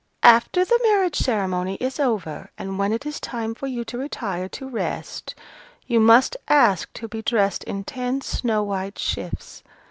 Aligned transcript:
"After 0.23 0.65
the 0.65 0.79
marriage 0.81 1.17
ceremony 1.17 1.75
is 1.75 1.99
over, 1.99 2.49
and 2.57 2.79
when 2.79 2.91
it 2.91 3.05
is 3.05 3.19
time 3.19 3.53
for 3.53 3.67
you 3.67 3.85
to 3.85 3.99
retire 3.99 4.49
to 4.49 4.67
rest, 4.67 5.35
you 5.85 5.99
must 5.99 6.35
ask 6.47 6.91
to 6.93 7.07
be 7.07 7.21
dressed 7.21 7.63
in 7.65 7.83
ten 7.83 8.21
snow 8.21 8.63
white 8.63 8.97
shifts. 8.97 9.61